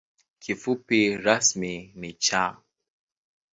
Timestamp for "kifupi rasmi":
0.43-1.73